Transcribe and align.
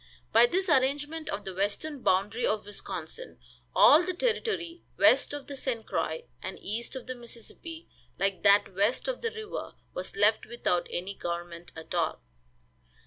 By 0.33 0.47
this 0.47 0.67
arrangement 0.67 1.29
of 1.29 1.45
the 1.45 1.53
western 1.53 2.01
boundary 2.01 2.43
of 2.43 2.65
Wisconsin 2.65 3.37
all 3.75 4.01
the 4.01 4.15
territory 4.15 4.81
west 4.97 5.31
of 5.31 5.45
the 5.45 5.55
St. 5.55 5.85
Croix 5.85 6.23
and 6.41 6.57
east 6.59 6.95
of 6.95 7.05
the 7.05 7.13
Mississippi, 7.13 7.87
like 8.17 8.41
that 8.41 8.73
west 8.73 9.07
of 9.07 9.21
the 9.21 9.29
river, 9.29 9.73
was 9.93 10.15
left 10.15 10.47
without 10.47 10.87
any 10.89 11.13
government 11.13 11.71
at 11.75 11.93
all. 11.93 12.19